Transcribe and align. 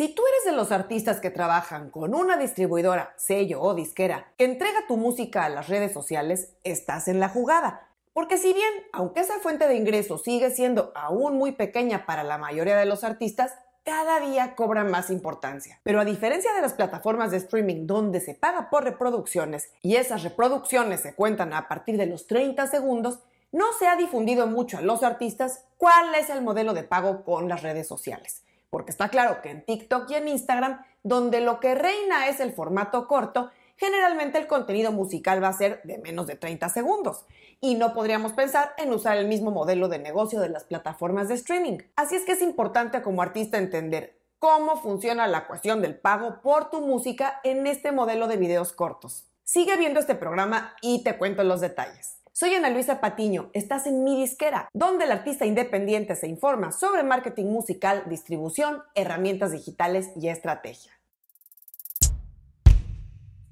Si 0.00 0.08
tú 0.08 0.22
eres 0.26 0.46
de 0.46 0.56
los 0.56 0.72
artistas 0.72 1.20
que 1.20 1.28
trabajan 1.28 1.90
con 1.90 2.14
una 2.14 2.38
distribuidora, 2.38 3.12
sello 3.18 3.60
o 3.60 3.74
disquera 3.74 4.32
que 4.38 4.46
entrega 4.46 4.86
tu 4.88 4.96
música 4.96 5.44
a 5.44 5.50
las 5.50 5.68
redes 5.68 5.92
sociales, 5.92 6.54
estás 6.64 7.06
en 7.06 7.20
la 7.20 7.28
jugada. 7.28 7.86
Porque 8.14 8.38
si 8.38 8.54
bien, 8.54 8.72
aunque 8.94 9.20
esa 9.20 9.40
fuente 9.40 9.68
de 9.68 9.74
ingresos 9.74 10.22
sigue 10.22 10.52
siendo 10.52 10.90
aún 10.94 11.36
muy 11.36 11.52
pequeña 11.52 12.06
para 12.06 12.24
la 12.24 12.38
mayoría 12.38 12.78
de 12.78 12.86
los 12.86 13.04
artistas, 13.04 13.52
cada 13.84 14.20
día 14.20 14.54
cobra 14.56 14.84
más 14.84 15.10
importancia. 15.10 15.78
Pero 15.82 16.00
a 16.00 16.06
diferencia 16.06 16.54
de 16.54 16.62
las 16.62 16.72
plataformas 16.72 17.30
de 17.30 17.36
streaming 17.36 17.86
donde 17.86 18.20
se 18.20 18.32
paga 18.32 18.70
por 18.70 18.84
reproducciones 18.84 19.70
y 19.82 19.96
esas 19.96 20.22
reproducciones 20.22 21.00
se 21.00 21.14
cuentan 21.14 21.52
a 21.52 21.68
partir 21.68 21.98
de 21.98 22.06
los 22.06 22.26
30 22.26 22.66
segundos, 22.68 23.18
no 23.52 23.66
se 23.78 23.86
ha 23.86 23.96
difundido 23.96 24.46
mucho 24.46 24.78
a 24.78 24.80
los 24.80 25.02
artistas 25.02 25.66
cuál 25.76 26.14
es 26.14 26.30
el 26.30 26.40
modelo 26.40 26.72
de 26.72 26.84
pago 26.84 27.22
con 27.22 27.50
las 27.50 27.62
redes 27.62 27.86
sociales 27.86 28.44
porque 28.70 28.92
está 28.92 29.08
claro 29.08 29.42
que 29.42 29.50
en 29.50 29.64
TikTok 29.64 30.10
y 30.10 30.14
en 30.14 30.28
Instagram, 30.28 30.82
donde 31.02 31.40
lo 31.40 31.60
que 31.60 31.74
reina 31.74 32.28
es 32.28 32.40
el 32.40 32.52
formato 32.52 33.06
corto, 33.06 33.50
generalmente 33.76 34.38
el 34.38 34.46
contenido 34.46 34.92
musical 34.92 35.42
va 35.42 35.48
a 35.48 35.52
ser 35.52 35.80
de 35.84 35.98
menos 35.98 36.26
de 36.26 36.36
30 36.36 36.68
segundos 36.68 37.26
y 37.60 37.74
no 37.74 37.92
podríamos 37.92 38.32
pensar 38.32 38.72
en 38.78 38.92
usar 38.92 39.16
el 39.16 39.26
mismo 39.26 39.50
modelo 39.50 39.88
de 39.88 39.98
negocio 39.98 40.40
de 40.40 40.48
las 40.48 40.64
plataformas 40.64 41.28
de 41.28 41.34
streaming. 41.34 41.78
Así 41.96 42.16
es 42.16 42.24
que 42.24 42.32
es 42.32 42.42
importante 42.42 43.02
como 43.02 43.22
artista 43.22 43.58
entender 43.58 44.18
cómo 44.38 44.76
funciona 44.76 45.26
la 45.26 45.46
cuestión 45.46 45.82
del 45.82 45.98
pago 45.98 46.40
por 46.40 46.70
tu 46.70 46.80
música 46.80 47.40
en 47.44 47.66
este 47.66 47.92
modelo 47.92 48.28
de 48.28 48.36
videos 48.36 48.72
cortos. 48.72 49.26
Sigue 49.44 49.76
viendo 49.76 50.00
este 50.00 50.14
programa 50.14 50.74
y 50.80 51.02
te 51.02 51.18
cuento 51.18 51.42
los 51.42 51.60
detalles. 51.60 52.19
Soy 52.40 52.54
Ana 52.54 52.70
Luisa 52.70 53.02
Patiño, 53.02 53.50
estás 53.52 53.86
en 53.86 54.02
Mi 54.02 54.18
Disquera, 54.18 54.70
donde 54.72 55.04
el 55.04 55.12
artista 55.12 55.44
independiente 55.44 56.16
se 56.16 56.26
informa 56.26 56.72
sobre 56.72 57.02
marketing 57.02 57.44
musical, 57.44 58.04
distribución, 58.06 58.82
herramientas 58.94 59.52
digitales 59.52 60.08
y 60.16 60.28
estrategia. 60.28 60.90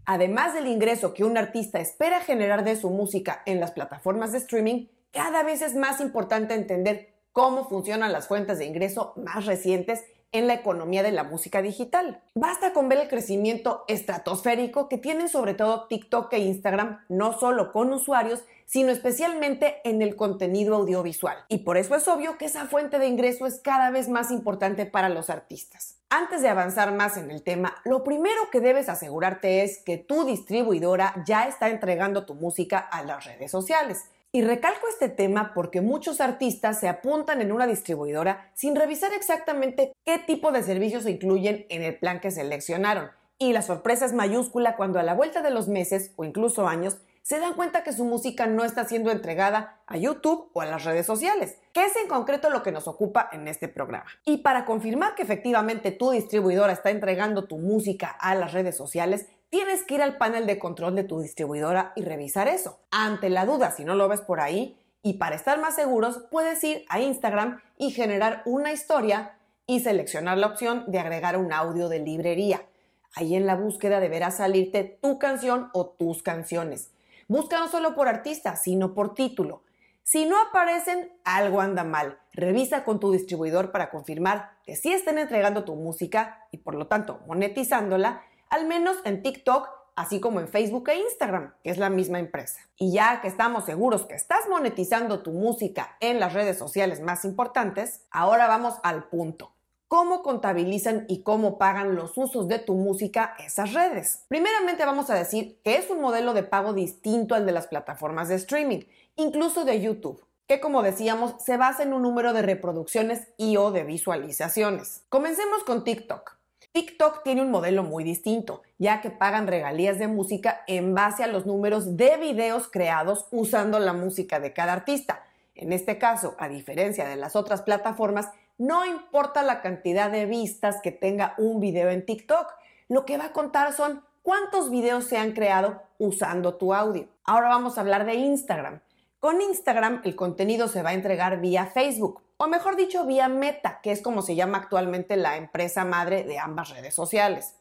Además 0.07 0.55
del 0.55 0.69
ingreso 0.69 1.13
que 1.13 1.25
un 1.25 1.37
artista 1.37 1.81
espera 1.81 2.21
generar 2.21 2.65
de 2.65 2.77
su 2.77 2.89
música 2.89 3.43
en 3.45 3.61
las 3.61 3.73
plataformas 3.73 4.33
de 4.33 4.39
streaming, 4.39 4.87
cada 5.11 5.43
vez 5.43 5.61
es 5.61 5.75
más 5.75 6.01
importante 6.01 6.55
entender 6.55 7.13
cómo 7.33 7.69
funcionan 7.69 8.11
las 8.11 8.27
fuentes 8.27 8.57
de 8.57 8.65
ingreso 8.65 9.13
más 9.17 9.45
recientes 9.45 10.03
en 10.33 10.47
la 10.47 10.55
economía 10.55 11.03
de 11.03 11.13
la 11.13 11.25
música 11.25 11.63
digital. 11.63 12.21
Basta 12.35 12.73
con 12.73 12.89
ver 12.89 12.99
el 12.99 13.09
crecimiento 13.09 13.85
estratosférico 13.89 14.89
que 14.89 14.99
tienen 14.99 15.29
sobre 15.29 15.55
todo 15.55 15.87
TikTok 15.87 16.33
e 16.33 16.39
Instagram, 16.39 17.01
no 17.09 17.39
solo 17.39 17.73
con 17.73 17.93
usuarios, 17.93 18.43
sino 18.67 18.91
especialmente 18.91 19.77
en 19.85 20.03
el 20.03 20.15
contenido 20.15 20.77
audiovisual. 20.77 21.39
Y 21.49 21.59
por 21.59 21.79
eso 21.79 21.95
es 21.95 22.07
obvio 22.07 22.37
que 22.37 22.45
esa 22.45 22.67
fuente 22.67 22.99
de 22.99 23.07
ingreso 23.07 23.47
es 23.47 23.61
cada 23.61 23.91
vez 23.91 24.11
más 24.11 24.31
importante 24.31 24.85
para 24.85 25.09
los 25.09 25.31
artistas. 25.31 25.97
Antes 26.11 26.43
de 26.43 26.49
avanzar 26.49 26.93
más 26.93 27.17
en 27.17 27.31
el 27.31 27.43
tema, 27.43 27.77
lo 27.85 28.05
primero 28.05 28.51
que 28.51 28.61
debes 28.61 28.89
asegurarte 28.89 29.63
es 29.63 29.79
que 29.79 29.97
tu 29.97 30.25
distribuidora 30.25 31.15
ya 31.27 31.49
está 31.49 31.71
entregando 31.71 32.27
tu 32.27 32.35
música 32.35 32.79
a 32.79 33.03
las 33.03 33.25
redes 33.25 33.51
sociales. 33.51 34.05
Y 34.31 34.43
recalco 34.43 34.87
este 34.89 35.09
tema 35.09 35.53
porque 35.55 35.81
muchos 35.81 36.21
artistas 36.21 36.79
se 36.79 36.89
apuntan 36.89 37.41
en 37.41 37.51
una 37.51 37.67
distribuidora 37.67 38.51
sin 38.55 38.77
revisar 38.77 39.15
exactamente 39.15 39.93
qué 40.05 40.19
tipo 40.19 40.53
de 40.53 40.63
servicios 40.63 41.05
se 41.05 41.13
incluyen 41.13 41.65
en 41.71 41.83
el 41.83 41.99
plan 41.99 42.21
que 42.21 42.31
seleccionaron. 42.31 43.11
Y 43.39 43.55
la 43.55 43.63
sorpresa 43.63 44.05
es 44.05 44.13
mayúscula 44.13 44.77
cuando 44.77 44.99
a 44.99 45.03
la 45.03 45.15
vuelta 45.15 45.41
de 45.41 45.51
los 45.51 45.69
meses 45.69 46.13
o 46.17 46.25
incluso 46.25 46.69
años 46.69 46.99
se 47.23 47.39
dan 47.39 47.55
cuenta 47.55 47.85
que 47.85 47.93
su 47.93 48.05
música 48.05 48.47
no 48.47 48.65
está 48.65 48.85
siendo 48.85 49.11
entregada 49.11 49.81
a 49.87 49.97
YouTube 49.97 50.51
o 50.53 50.61
a 50.61 50.67
las 50.67 50.85
redes 50.85 51.07
sociales, 51.07 51.59
que 51.73 51.85
es 51.85 51.95
en 51.97 52.09
concreto 52.09 52.51
lo 52.51 52.63
que 52.63 52.73
nos 52.73 52.89
ocupa 52.89 53.29
en 53.33 53.49
este 53.49 53.69
programa. 53.69 54.07
Y 54.25 54.39
para 54.39 54.65
confirmar 54.65 55.15
que 55.15 55.23
efectivamente 55.23 55.91
tu 55.91 56.11
distribuidora 56.11 56.73
está 56.73 56.91
entregando 56.91 57.45
tu 57.45 57.59
música 57.59 58.09
a 58.09 58.35
las 58.35 58.53
redes 58.53 58.77
sociales, 58.77 59.27
tienes 59.51 59.83
que 59.83 59.95
ir 59.95 60.03
al 60.03 60.17
panel 60.17 60.47
de 60.47 60.59
control 60.59 60.95
de 60.95 61.05
tu 61.05 61.21
distribuidora 61.21 61.93
y 61.97 62.03
revisar 62.03 62.49
eso. 62.49 62.81
Ante 62.91 63.31
la 63.31 63.47
duda, 63.47 63.71
si 63.71 63.85
no 63.85 63.95
lo 63.95 64.09
ves 64.09 64.21
por 64.21 64.41
ahí, 64.41 64.79
y 65.03 65.15
para 65.15 65.37
estar 65.37 65.61
más 65.61 65.77
seguros, 65.77 66.25
puedes 66.31 66.63
ir 66.65 66.85
a 66.89 67.01
Instagram 67.01 67.61
y 67.77 67.91
generar 67.93 68.43
una 68.45 68.73
historia 68.73 69.39
y 69.67 69.81
seleccionar 69.81 70.39
la 70.39 70.49
opción 70.49 70.85
de 70.89 70.99
agregar 70.99 71.37
un 71.37 71.53
audio 71.53 71.89
de 71.89 72.01
librería. 72.01 72.67
Ahí 73.15 73.35
en 73.35 73.47
la 73.47 73.55
búsqueda 73.55 74.01
deberá 74.01 74.31
salirte 74.31 74.99
tu 75.01 75.19
canción 75.19 75.71
o 75.73 75.87
tus 75.87 76.23
canciones. 76.23 76.91
Busca 77.27 77.59
no 77.59 77.69
solo 77.69 77.95
por 77.95 78.09
artista, 78.09 78.57
sino 78.57 78.95
por 78.95 79.15
título. 79.15 79.63
Si 80.03 80.25
no 80.25 80.41
aparecen, 80.41 81.13
algo 81.25 81.61
anda 81.61 81.85
mal. 81.85 82.19
Revisa 82.33 82.83
con 82.85 82.99
tu 82.99 83.13
distribuidor 83.13 83.73
para 83.73 83.91
confirmar 83.91 84.53
que 84.65 84.75
sí 84.75 84.93
estén 84.93 85.19
entregando 85.19 85.65
tu 85.65 85.75
música 85.75 86.47
y 86.51 86.59
por 86.59 86.75
lo 86.75 86.87
tanto 86.87 87.21
monetizándola 87.27 88.23
al 88.51 88.67
menos 88.67 88.97
en 89.05 89.23
TikTok, 89.23 89.69
así 89.97 90.21
como 90.21 90.41
en 90.41 90.49
Facebook 90.49 90.89
e 90.89 90.99
Instagram, 90.99 91.55
que 91.63 91.71
es 91.71 91.79
la 91.79 91.91
misma 91.91 92.19
empresa. 92.19 92.61
Y 92.77 92.93
ya 92.93 93.21
que 93.21 93.29
estamos 93.29 93.65
seguros 93.65 94.07
que 94.07 94.15
estás 94.15 94.49
monetizando 94.49 95.23
tu 95.23 95.33
música 95.33 95.97
en 96.01 96.21
las 96.21 96.35
redes 96.35 96.59
sociales 96.59 97.01
más 97.01 97.25
importantes, 97.25 98.07
ahora 98.11 98.47
vamos 98.47 98.75
al 98.83 99.09
punto. 99.09 99.55
¿Cómo 99.89 100.23
contabilizan 100.23 101.07
y 101.09 101.23
cómo 101.23 101.57
pagan 101.57 101.95
los 101.95 102.17
usos 102.19 102.47
de 102.47 102.59
tu 102.59 102.75
música 102.75 103.35
esas 103.39 103.73
redes? 103.73 104.25
Primeramente 104.29 104.85
vamos 104.85 105.09
a 105.09 105.15
decir 105.15 105.61
que 105.65 105.77
es 105.77 105.89
un 105.89 106.01
modelo 106.01 106.35
de 106.35 106.43
pago 106.43 106.75
distinto 106.75 107.35
al 107.35 107.47
de 107.47 107.53
las 107.53 107.69
plataformas 107.69 108.29
de 108.29 108.35
streaming, 108.35 108.81
incluso 109.17 109.65
de 109.65 109.81
YouTube 109.81 110.29
que 110.49 110.61
como 110.61 110.83
decíamos 110.83 111.35
se 111.45 111.59
basa 111.59 111.83
en 111.83 111.93
un 111.93 112.03
número 112.03 112.33
de 112.33 112.43
reproducciones 112.43 113.29
y 113.37 113.59
o 113.59 113.71
de 113.71 113.85
visualizaciones. 113.85 115.05
Comencemos 115.11 115.63
con 115.63 115.85
TikTok. 115.85 116.38
TikTok 116.73 117.23
tiene 117.23 117.43
un 117.43 117.51
modelo 117.51 117.83
muy 117.83 118.05
distinto, 118.05 118.63
ya 118.79 119.01
que 119.01 119.11
pagan 119.11 119.47
regalías 119.47 119.99
de 119.99 120.09
música 120.09 120.63
en 120.67 120.95
base 120.95 121.25
a 121.25 121.27
los 121.27 121.47
números 121.47 121.97
de 121.97 122.17
videos 122.17 122.69
creados 122.69 123.27
usando 123.31 123.79
la 123.79 123.93
música 123.93 124.39
de 124.41 124.53
cada 124.53 124.75
artista. 124.75 125.25
En 125.55 125.73
este 125.73 125.99
caso, 125.99 126.37
a 126.39 126.49
diferencia 126.49 127.09
de 127.09 127.17
las 127.17 127.35
otras 127.35 127.63
plataformas, 127.63 128.29
no 128.59 128.85
importa 128.85 129.43
la 129.43 129.61
cantidad 129.61 130.11
de 130.11 130.27
vistas 130.27 130.81
que 130.83 130.93
tenga 130.93 131.35
un 131.39 131.61
video 131.61 131.91
en 131.91 132.05
TikTok, 132.05 132.53
lo 132.89 133.05
que 133.05 133.19
va 133.19 133.27
a 133.27 133.33
contar 133.33 133.73
son 133.73 134.05
cuántos 134.23 134.71
videos 134.71 135.05
se 135.05 135.19
han 135.19 135.33
creado 135.33 135.83
usando 135.99 136.55
tu 136.55 136.75
audio. 136.75 137.09
Ahora 137.25 137.49
vamos 137.49 137.77
a 137.77 137.81
hablar 137.81 138.05
de 138.07 138.15
Instagram. 138.15 138.81
Con 139.21 139.41
Instagram 139.41 140.03
el 140.05 140.15
contenido 140.15 140.69
se 140.69 140.83
va 140.83 140.91
a 140.91 140.95
entregar 140.95 141.41
vía 141.41 141.67
Facebook, 141.67 142.23
o 142.39 142.47
mejor 142.47 142.77
dicho, 142.77 143.05
vía 143.05 143.29
Meta, 143.29 143.81
que 143.83 143.91
es 143.91 144.01
como 144.01 144.23
se 144.23 144.37
llama 144.37 144.59
actualmente 144.59 145.17
la 145.17 145.37
empresa 145.37 145.85
madre 145.85 146.23
de 146.23 146.39
ambas 146.39 146.71
redes 146.71 146.95
sociales. 146.95 147.57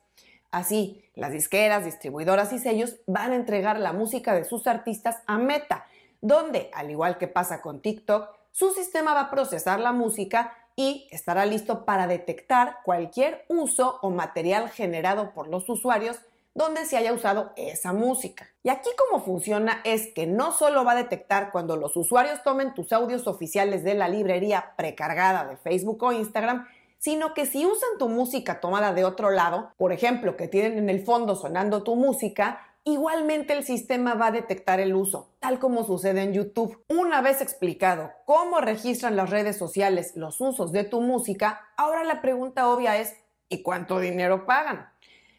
Así, 0.52 1.04
las 1.16 1.32
disqueras, 1.32 1.84
distribuidoras 1.84 2.54
y 2.54 2.60
sellos 2.60 2.98
van 3.08 3.32
a 3.32 3.36
entregar 3.36 3.80
la 3.80 3.92
música 3.92 4.34
de 4.36 4.46
sus 4.46 4.68
artistas 4.68 5.18
a 5.26 5.40
Meta, 5.40 5.86
donde, 6.22 6.70
al 6.74 6.92
igual 6.92 7.18
que 7.18 7.28
pasa 7.28 7.62
con 7.62 7.82
TikTok, 7.82 8.30
su 8.52 8.72
sistema 8.72 9.16
va 9.16 9.22
a 9.22 9.32
procesar 9.32 9.80
la 9.80 9.94
música 9.94 10.54
y 10.76 11.08
estará 11.12 11.48
listo 11.48 11.84
para 11.84 12.06
detectar 12.06 12.78
cualquier 12.86 13.46
uso 13.50 13.98
o 14.04 14.12
material 14.12 14.70
generado 14.70 15.34
por 15.34 15.48
los 15.48 15.68
usuarios 15.70 16.20
donde 16.57 16.85
se 16.85 16.97
haya 16.97 17.13
usado 17.13 17.53
esa 17.56 17.94
música. 17.94 18.50
Y 18.63 18.69
aquí 18.69 18.90
cómo 18.97 19.23
funciona 19.23 19.79
es 19.84 20.07
que 20.16 20.25
no 20.25 20.51
solo 20.51 20.84
va 20.84 20.94
a 20.94 21.03
detectar 21.03 21.51
cuando 21.51 21.78
los 21.78 21.95
usuarios 21.95 22.41
tomen 22.41 22.73
tus 22.73 22.91
audios 22.91 23.28
oficiales 23.28 23.84
de 23.84 23.94
la 23.94 24.09
librería 24.09 24.73
precargada 24.75 25.46
de 25.46 25.57
Facebook 25.57 26.01
o 26.01 26.12
Instagram, 26.12 26.67
sino 26.97 27.35
que 27.35 27.46
si 27.46 27.63
usan 27.63 28.00
tu 28.00 28.09
música 28.09 28.59
tomada 28.59 28.91
de 28.91 29.06
otro 29.06 29.29
lado, 29.29 29.72
por 29.78 29.94
ejemplo, 29.94 30.35
que 30.35 30.47
tienen 30.47 30.79
en 30.79 30.90
el 30.90 31.06
fondo 31.06 31.35
sonando 31.35 31.84
tu 31.84 31.96
música, 31.96 32.59
igualmente 32.84 33.53
el 33.53 33.63
sistema 33.63 34.16
va 34.16 34.28
a 34.28 34.31
detectar 34.31 34.79
el 34.79 34.96
uso, 34.96 35.29
tal 35.40 35.59
como 35.59 35.85
sucede 35.85 36.23
en 36.23 36.34
YouTube. 36.34 36.84
Una 36.90 37.22
vez 37.22 37.40
explicado 37.40 38.09
cómo 38.25 38.62
registran 38.62 39.16
las 39.16 39.29
redes 39.29 39.59
sociales 39.59 40.13
los 40.16 40.41
usos 40.41 40.72
de 40.72 40.85
tu 40.85 41.01
música, 41.01 41.62
ahora 41.78 42.03
la 42.03 42.19
pregunta 42.19 42.67
obvia 42.67 42.97
es, 42.97 43.16
¿y 43.47 43.62
cuánto 43.62 44.00
dinero 44.00 44.47
pagan? 44.47 44.90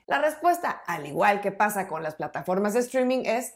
La 0.08 0.22
respuesta, 0.22 0.70
al 0.86 1.06
igual 1.06 1.42
que 1.42 1.52
pasa 1.52 1.86
con 1.86 2.02
las 2.02 2.14
plataformas 2.14 2.72
de 2.72 2.80
streaming, 2.80 3.24
es 3.26 3.52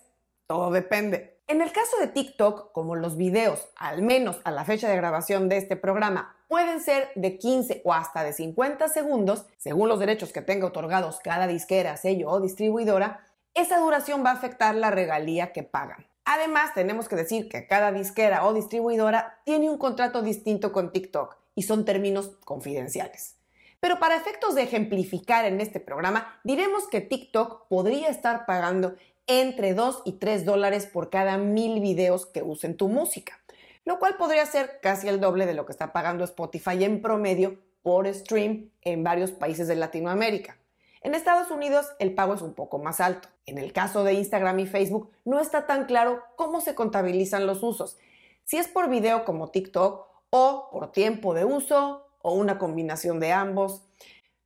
todo 0.46 0.70
depende. 0.70 1.40
En 1.49 1.62
el 1.62 1.72
caso 1.72 1.96
de 1.99 2.08
TikTok, 2.08 2.72
como 2.72 2.94
los 2.94 3.16
videos, 3.16 3.70
al 3.75 4.02
menos 4.02 4.38
a 4.44 4.50
la 4.50 4.66
fecha 4.66 4.90
de 4.90 4.96
grabación 4.96 5.49
de 5.49 5.56
este 5.56 5.76
programa, 5.76 6.37
pueden 6.49 6.82
ser 6.82 7.08
de 7.14 7.38
15 7.38 7.81
o 7.87 7.94
hasta 7.94 8.22
de 8.22 8.34
50 8.34 8.87
segundos, 8.88 9.46
según 9.56 9.88
los 9.88 9.99
derechos 9.99 10.31
que 10.31 10.43
tenga 10.43 10.66
otorgados 10.66 11.20
cada 11.20 11.46
disquera, 11.46 11.96
sello 11.96 12.28
o 12.28 12.38
distribuidora, 12.38 13.26
esa 13.54 13.78
duración 13.78 14.22
va 14.22 14.32
a 14.32 14.34
afectar 14.34 14.75
la 14.75 14.90
regalía 14.90 15.54
que 15.54 15.62
pagan. 15.62 16.06
Además, 16.26 16.75
tenemos 16.75 17.08
que 17.08 17.16
decir 17.16 17.49
que 17.49 17.66
cada 17.66 17.93
disquera 17.93 18.44
o 18.44 18.52
distribuidora 18.52 19.40
tiene 19.44 19.70
un 19.70 19.78
contrato 19.78 20.20
distinto 20.20 20.70
con 20.70 20.93
TikTok 20.93 21.34
y 21.54 21.62
son 21.62 21.87
términos 21.87 22.32
confidenciales. 22.44 23.37
Pero 23.82 23.99
para 23.99 24.14
efectos 24.14 24.55
de 24.55 24.62
ejemplificar 24.62 25.44
en 25.44 25.61
este 25.61 25.81
programa, 25.81 26.38
diremos 26.44 26.87
que 26.87 27.00
TikTok 27.00 27.67
podría 27.67 28.11
estar 28.11 28.46
pagando 28.46 28.94
entre 29.26 29.75
2 29.75 30.02
y 30.05 30.12
3 30.12 30.44
dólares 30.44 30.87
por 30.87 31.11
cada 31.11 31.37
mil 31.37 31.81
videos 31.81 32.25
que 32.25 32.44
usen 32.44 32.76
tu 32.76 32.87
música, 32.87 33.40
lo 33.84 33.99
cual 33.99 34.17
podría 34.17 34.46
ser 34.46 34.79
casi 34.81 35.08
el 35.08 35.19
doble 35.19 35.46
de 35.46 35.55
lo 35.55 35.67
que 35.67 35.73
está 35.73 35.93
pagando 35.93 36.23
Spotify 36.23 36.84
en 36.84 37.02
promedio 37.02 37.58
por 37.82 38.06
stream 38.14 38.70
en 38.82 39.02
varios 39.02 39.32
países 39.32 39.67
de 39.67 39.75
Latinoamérica. 39.75 40.56
En 41.00 41.17
Estados 41.17 41.50
Unidos 41.50 41.88
el 41.99 42.14
pago 42.14 42.35
es 42.35 42.43
un 42.43 42.55
poco 42.55 42.78
más 42.78 43.00
alto. 43.00 43.31
En 43.46 43.58
el 43.58 43.73
caso 43.73 44.05
de 44.05 44.12
Instagram 44.12 44.61
y 44.61 44.67
Facebook 44.67 45.11
no 45.25 45.40
está 45.40 45.67
tan 45.67 45.87
claro 45.87 46.23
cómo 46.37 46.61
se 46.61 46.76
contabilizan 46.76 47.49
los 47.49 47.64
usos, 47.64 47.99
si 48.44 48.58
es 48.58 48.69
por 48.69 48.88
video 48.88 49.25
como 49.25 49.50
TikTok 49.50 50.06
o 50.31 50.69
por 50.70 50.93
tiempo 50.93 51.35
de 51.35 51.44
uso 51.44 52.06
o 52.22 52.34
una 52.34 52.58
combinación 52.58 53.20
de 53.20 53.32
ambos. 53.32 53.82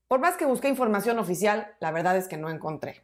Por 0.08 0.20
más 0.20 0.36
que 0.36 0.46
busqué 0.46 0.68
información 0.68 1.18
oficial, 1.18 1.74
la 1.80 1.90
verdad 1.90 2.16
es 2.16 2.28
que 2.28 2.36
no 2.36 2.50
encontré. 2.50 3.02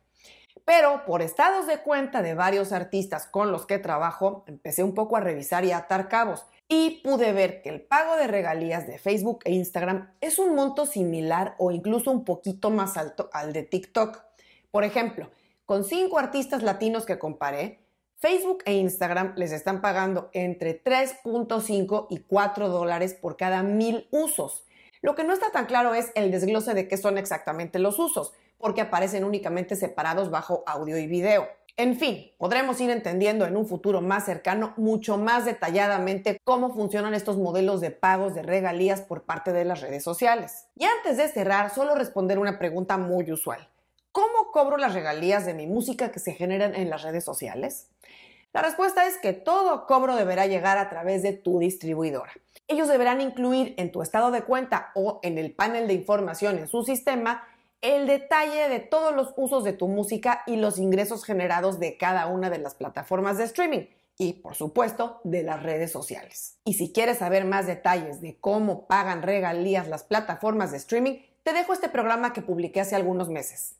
Pero 0.64 1.04
por 1.06 1.22
estados 1.22 1.66
de 1.66 1.78
cuenta 1.78 2.22
de 2.22 2.34
varios 2.34 2.72
artistas 2.72 3.26
con 3.26 3.50
los 3.50 3.66
que 3.66 3.78
trabajo, 3.78 4.44
empecé 4.46 4.84
un 4.84 4.94
poco 4.94 5.16
a 5.16 5.20
revisar 5.20 5.64
y 5.64 5.72
a 5.72 5.78
atar 5.78 6.08
cabos 6.08 6.46
y 6.68 7.02
pude 7.02 7.32
ver 7.32 7.60
que 7.62 7.68
el 7.68 7.82
pago 7.82 8.16
de 8.16 8.28
regalías 8.28 8.86
de 8.86 8.98
Facebook 8.98 9.40
e 9.44 9.52
Instagram 9.52 10.14
es 10.20 10.38
un 10.38 10.54
monto 10.54 10.86
similar 10.86 11.54
o 11.58 11.70
incluso 11.70 12.10
un 12.10 12.24
poquito 12.24 12.70
más 12.70 12.96
alto 12.96 13.28
al 13.32 13.52
de 13.52 13.64
TikTok. 13.64 14.22
Por 14.70 14.84
ejemplo, 14.84 15.30
con 15.66 15.84
cinco 15.84 16.18
artistas 16.18 16.62
latinos 16.62 17.04
que 17.04 17.18
comparé, 17.18 17.81
Facebook 18.22 18.62
e 18.66 18.74
Instagram 18.74 19.32
les 19.34 19.50
están 19.50 19.80
pagando 19.80 20.30
entre 20.32 20.80
3.5 20.80 22.06
y 22.08 22.20
4 22.20 22.68
dólares 22.68 23.14
por 23.14 23.36
cada 23.36 23.64
mil 23.64 24.06
usos. 24.12 24.64
Lo 25.00 25.16
que 25.16 25.24
no 25.24 25.32
está 25.32 25.50
tan 25.50 25.66
claro 25.66 25.92
es 25.92 26.12
el 26.14 26.30
desglose 26.30 26.72
de 26.72 26.86
qué 26.86 26.96
son 26.96 27.18
exactamente 27.18 27.80
los 27.80 27.98
usos, 27.98 28.32
porque 28.58 28.80
aparecen 28.80 29.24
únicamente 29.24 29.74
separados 29.74 30.30
bajo 30.30 30.62
audio 30.68 30.98
y 30.98 31.08
video. 31.08 31.48
En 31.76 31.98
fin, 31.98 32.30
podremos 32.38 32.80
ir 32.80 32.90
entendiendo 32.90 33.44
en 33.44 33.56
un 33.56 33.66
futuro 33.66 34.00
más 34.00 34.24
cercano 34.24 34.72
mucho 34.76 35.18
más 35.18 35.44
detalladamente 35.44 36.38
cómo 36.44 36.72
funcionan 36.72 37.14
estos 37.14 37.38
modelos 37.38 37.80
de 37.80 37.90
pagos 37.90 38.36
de 38.36 38.42
regalías 38.42 39.00
por 39.00 39.24
parte 39.24 39.52
de 39.52 39.64
las 39.64 39.80
redes 39.80 40.04
sociales. 40.04 40.68
Y 40.76 40.84
antes 40.84 41.16
de 41.16 41.26
cerrar, 41.26 41.74
solo 41.74 41.96
responder 41.96 42.38
una 42.38 42.60
pregunta 42.60 42.98
muy 42.98 43.32
usual. 43.32 43.71
¿Cómo 44.52 44.64
cobro 44.64 44.76
las 44.76 44.92
regalías 44.92 45.46
de 45.46 45.54
mi 45.54 45.66
música 45.66 46.12
que 46.12 46.20
se 46.20 46.34
generan 46.34 46.74
en 46.74 46.90
las 46.90 47.02
redes 47.02 47.24
sociales? 47.24 47.88
La 48.52 48.60
respuesta 48.60 49.06
es 49.06 49.16
que 49.16 49.32
todo 49.32 49.86
cobro 49.86 50.14
deberá 50.14 50.46
llegar 50.46 50.76
a 50.76 50.90
través 50.90 51.22
de 51.22 51.32
tu 51.32 51.58
distribuidora. 51.58 52.30
Ellos 52.68 52.86
deberán 52.88 53.22
incluir 53.22 53.74
en 53.78 53.90
tu 53.90 54.02
estado 54.02 54.30
de 54.30 54.42
cuenta 54.42 54.92
o 54.94 55.20
en 55.22 55.38
el 55.38 55.54
panel 55.54 55.88
de 55.88 55.94
información 55.94 56.58
en 56.58 56.68
su 56.68 56.82
sistema 56.84 57.48
el 57.80 58.06
detalle 58.06 58.68
de 58.68 58.80
todos 58.80 59.14
los 59.14 59.32
usos 59.38 59.64
de 59.64 59.72
tu 59.72 59.88
música 59.88 60.42
y 60.46 60.56
los 60.56 60.78
ingresos 60.78 61.24
generados 61.24 61.80
de 61.80 61.96
cada 61.96 62.26
una 62.26 62.50
de 62.50 62.58
las 62.58 62.74
plataformas 62.74 63.38
de 63.38 63.44
streaming 63.44 63.86
y, 64.18 64.34
por 64.34 64.54
supuesto, 64.54 65.22
de 65.24 65.44
las 65.44 65.62
redes 65.62 65.90
sociales. 65.90 66.58
Y 66.66 66.74
si 66.74 66.92
quieres 66.92 67.18
saber 67.18 67.46
más 67.46 67.66
detalles 67.66 68.20
de 68.20 68.36
cómo 68.38 68.86
pagan 68.86 69.22
regalías 69.22 69.88
las 69.88 70.04
plataformas 70.04 70.72
de 70.72 70.76
streaming, 70.76 71.20
te 71.42 71.54
dejo 71.54 71.72
este 71.72 71.88
programa 71.88 72.34
que 72.34 72.42
publiqué 72.42 72.82
hace 72.82 72.94
algunos 72.94 73.30
meses. 73.30 73.76